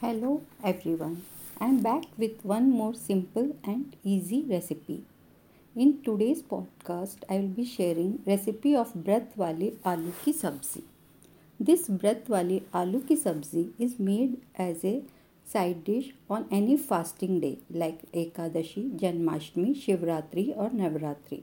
Hello 0.00 0.42
everyone. 0.62 1.22
I 1.58 1.64
am 1.64 1.78
back 1.80 2.02
with 2.18 2.44
one 2.44 2.70
more 2.70 2.92
simple 2.92 3.56
and 3.64 3.96
easy 4.04 4.44
recipe. 4.46 5.04
In 5.74 6.02
today's 6.02 6.42
podcast, 6.42 7.22
I 7.30 7.36
will 7.36 7.54
be 7.58 7.64
sharing 7.64 8.18
recipe 8.26 8.76
of 8.76 8.92
Vrat 8.92 9.30
wali 9.42 9.68
aloo 9.92 10.12
ki 10.24 10.34
sabzi. 10.40 10.82
This 11.58 11.88
Vrat 11.88 12.28
wali 12.34 12.58
aloo 12.80 13.00
ki 13.10 13.16
sabzi 13.22 13.62
is 13.86 13.94
made 13.98 14.34
as 14.64 14.84
a 14.84 14.92
side 15.52 15.80
dish 15.84 16.10
on 16.28 16.44
any 16.50 16.76
fasting 16.76 17.40
day 17.40 17.56
like 17.70 18.02
Ekadashi, 18.12 18.82
Janmashtami, 19.04 19.70
Shivratri 19.84 20.44
or 20.54 20.68
Navratri. 20.82 21.40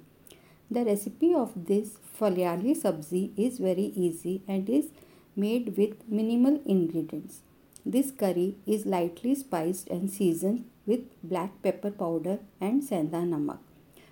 The 0.70 0.86
recipe 0.92 1.34
of 1.34 1.56
this 1.72 1.98
falyali 2.20 2.76
sabzi 2.84 3.24
is 3.48 3.58
very 3.58 3.88
easy 4.08 4.36
and 4.48 4.70
is 4.70 4.92
made 5.36 5.76
with 5.76 6.08
minimal 6.08 6.62
ingredients. 6.68 7.42
This 7.86 8.12
curry 8.12 8.56
is 8.66 8.86
lightly 8.86 9.36
spiced 9.36 9.90
and 9.90 10.10
seasoned 10.10 10.66
with 10.86 11.02
black 11.22 11.62
pepper 11.62 11.92
powder 11.92 12.40
and 12.62 12.82
sendha 12.82 13.22
namak. 13.32 13.60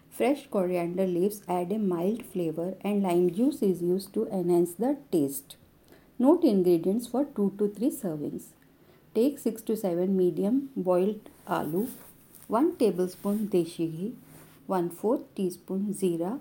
Fresh 0.10 0.48
coriander 0.52 1.08
leaves 1.08 1.42
add 1.48 1.72
a 1.72 1.80
mild 1.80 2.26
flavor 2.26 2.76
and 2.82 3.02
lime 3.02 3.32
juice 3.32 3.62
is 3.62 3.82
used 3.82 4.14
to 4.14 4.28
enhance 4.28 4.74
the 4.74 4.98
taste. 5.10 5.56
Note 6.20 6.44
ingredients 6.44 7.08
for 7.08 7.24
2 7.24 7.54
to 7.58 7.70
3 7.70 7.90
servings. 7.92 8.48
Take 9.16 9.40
6 9.40 9.62
to 9.64 9.78
7 9.78 10.18
medium 10.18 10.70
boiled 10.76 11.30
aloo, 11.48 11.88
1 12.48 12.76
tablespoon 12.76 13.48
deshi 13.54 13.88
ghee, 13.96 14.14
1 14.68 14.90
4 14.90 15.20
teaspoon 15.36 15.94
zira, 16.02 16.40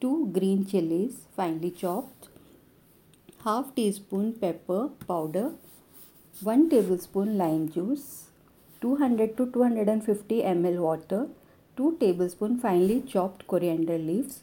2 0.00 0.30
green 0.36 0.66
chilies 0.66 1.26
finely 1.36 1.70
chopped, 1.70 2.28
half 3.44 3.74
teaspoon 3.76 4.32
pepper 4.32 4.88
powder, 5.06 5.52
1 6.40 6.70
tablespoon 6.70 7.36
lime 7.38 7.68
juice, 7.68 8.30
200 8.80 9.36
to 9.36 9.46
250 9.52 10.42
ml 10.42 10.78
water, 10.78 11.28
2 11.76 11.98
tablespoon 12.00 12.58
finely 12.58 13.00
chopped 13.02 13.46
coriander 13.46 13.98
leaves, 13.98 14.42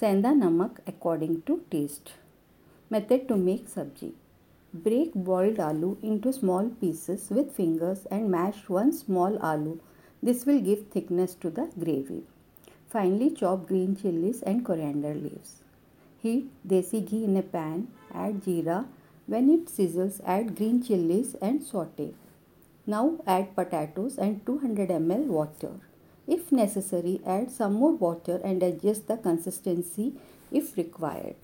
sendha 0.00 0.32
namak 0.42 0.78
according 0.86 1.42
to 1.42 1.60
taste. 1.70 2.12
Method 2.88 3.28
to 3.28 3.36
make 3.36 3.68
sabji. 3.68 4.12
Break 4.72 5.12
boiled 5.14 5.58
aloo 5.58 5.98
into 6.00 6.32
small 6.32 6.70
pieces 6.80 7.28
with 7.28 7.52
fingers 7.52 8.06
and 8.10 8.30
mash 8.30 8.68
one 8.68 8.92
small 8.92 9.36
aloo. 9.52 9.78
This 10.22 10.46
will 10.46 10.60
give 10.60 10.86
thickness 10.86 11.34
to 11.42 11.50
the 11.50 11.68
gravy. 11.78 12.22
Finely 12.88 13.30
chop 13.30 13.66
green 13.66 13.94
chilies 13.96 14.42
and 14.42 14.64
coriander 14.64 15.14
leaves. 15.14 15.60
Heat 16.22 16.46
desi 16.66 17.04
ghee 17.04 17.24
in 17.24 17.36
a 17.36 17.42
pan, 17.42 17.88
add 18.14 18.42
jeera, 18.44 18.86
when 19.26 19.50
it 19.50 19.66
sizzles, 19.66 20.20
add 20.24 20.56
green 20.56 20.82
chilies 20.82 21.34
and 21.42 21.62
saute. 21.62 22.14
Now 22.86 23.18
add 23.26 23.54
potatoes 23.56 24.18
and 24.18 24.44
200 24.46 24.88
ml 24.90 25.26
water. 25.26 25.72
If 26.26 26.52
necessary, 26.52 27.20
add 27.26 27.50
some 27.50 27.74
more 27.74 27.92
water 27.92 28.40
and 28.44 28.62
adjust 28.62 29.08
the 29.08 29.16
consistency 29.16 30.14
if 30.50 30.76
required. 30.76 31.36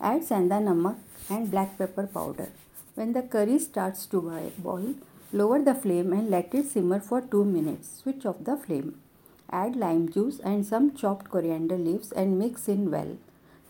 Add 0.00 0.22
sendha 0.22 0.58
namak 0.68 0.96
and 1.28 1.50
black 1.50 1.78
pepper 1.78 2.06
powder. 2.06 2.48
When 2.94 3.12
the 3.12 3.22
curry 3.22 3.58
starts 3.58 4.06
to 4.06 4.20
boil, 4.58 4.94
lower 5.32 5.62
the 5.62 5.74
flame 5.74 6.12
and 6.12 6.30
let 6.30 6.54
it 6.54 6.66
simmer 6.66 7.00
for 7.00 7.20
2 7.20 7.44
minutes. 7.44 8.02
Switch 8.02 8.26
off 8.26 8.44
the 8.44 8.56
flame. 8.56 9.00
Add 9.50 9.76
lime 9.76 10.08
juice 10.08 10.38
and 10.40 10.66
some 10.66 10.94
chopped 10.94 11.30
coriander 11.30 11.78
leaves 11.78 12.12
and 12.12 12.38
mix 12.38 12.68
in 12.68 12.90
well. 12.90 13.16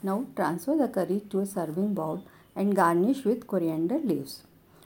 Now 0.03 0.27
transfer 0.37 0.77
the 0.77 0.89
curry 0.89 1.23
to 1.31 1.41
a 1.41 1.47
serving 1.47 1.95
bowl 1.95 2.23
and 2.55 2.75
garnish 2.75 3.25
with 3.25 3.47
coriander 3.47 3.99
leaves. 3.99 4.45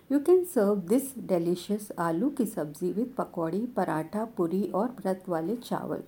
You 0.08 0.20
can 0.20 0.46
serve 0.46 0.88
this 0.88 1.12
delicious 1.12 1.90
aloo 1.96 2.36
ki 2.36 2.44
sabzi 2.44 2.94
with 2.94 3.16
pakodi, 3.16 3.66
paratha, 3.66 4.28
puri 4.36 4.70
or 4.72 4.88
vrat 4.88 5.26
wale 5.26 5.56
chawal. 5.56 6.02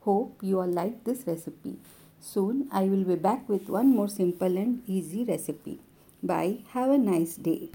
Hope 0.00 0.42
you 0.42 0.60
all 0.60 0.66
like 0.66 1.04
this 1.04 1.26
recipe. 1.26 1.78
Soon 2.20 2.68
I 2.72 2.84
will 2.84 3.04
be 3.04 3.16
back 3.16 3.48
with 3.48 3.68
one 3.68 3.94
more 3.94 4.08
simple 4.08 4.56
and 4.56 4.82
easy 4.86 5.24
recipe. 5.24 5.80
Bye. 6.22 6.64
Have 6.72 6.90
a 6.90 6.98
nice 6.98 7.36
day. 7.36 7.70